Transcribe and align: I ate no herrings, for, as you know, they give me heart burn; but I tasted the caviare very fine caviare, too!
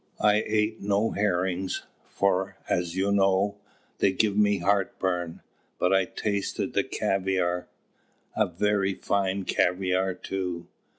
I 0.23 0.41
ate 0.47 0.81
no 0.81 1.11
herrings, 1.11 1.83
for, 2.07 2.57
as 2.67 2.95
you 2.95 3.11
know, 3.11 3.59
they 3.99 4.11
give 4.11 4.35
me 4.35 4.57
heart 4.57 4.97
burn; 4.97 5.43
but 5.77 5.93
I 5.93 6.05
tasted 6.05 6.73
the 6.73 6.83
caviare 6.83 7.67
very 8.57 8.95
fine 8.95 9.45
caviare, 9.45 10.15
too! 10.15 10.67